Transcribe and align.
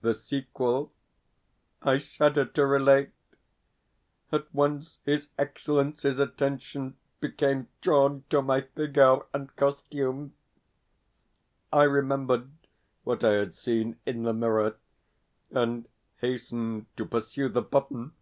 The 0.00 0.12
sequel 0.12 0.92
I 1.80 1.98
shudder 1.98 2.44
to 2.46 2.66
relate. 2.66 3.10
At 4.32 4.52
once 4.52 4.98
his 5.04 5.28
Excellency's 5.38 6.18
attention 6.18 6.96
became 7.20 7.68
drawn 7.80 8.24
to 8.30 8.42
my 8.42 8.62
figure 8.62 9.20
and 9.32 9.54
costume. 9.54 10.34
I 11.72 11.84
remembered 11.84 12.50
what 13.04 13.22
I 13.22 13.34
had 13.34 13.54
seen 13.54 14.00
in 14.04 14.24
the 14.24 14.34
mirror, 14.34 14.78
and 15.52 15.86
hastened 16.16 16.86
to 16.96 17.06
pursue 17.06 17.48
the 17.48 17.62
button. 17.62 18.14